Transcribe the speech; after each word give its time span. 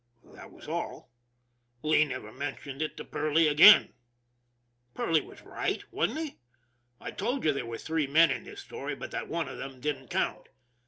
That 0.33 0.49
was 0.51 0.67
all. 0.67 1.11
Lee 1.83 2.05
never 2.05 2.31
mentioned 2.31 2.81
it 2.81 2.97
to 2.97 3.05
Perley 3.05 3.47
again. 3.47 3.93
Perley 4.95 5.21
was 5.21 5.43
right, 5.43 5.83
wasn't 5.93 6.17
he? 6.17 6.39
I 6.99 7.11
told 7.11 7.45
you 7.45 7.53
there 7.53 7.67
were 7.67 7.77
three 7.77 8.07
men 8.07 8.31
in 8.31 8.41
this 8.43 8.61
story, 8.61 8.95
but 8.95 9.11
that 9.11 9.27
one 9.29 9.47
of 9.47 9.59
them 9.59 9.79
didn't 9.79 10.07
count. 10.07 10.49